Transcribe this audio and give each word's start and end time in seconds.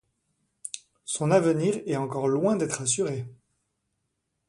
Son 1.05 1.29
avenir 1.29 1.79
est 1.85 1.95
encore 1.95 2.27
loin 2.27 2.55
d'être 2.55 2.81
assuré. 2.81 3.27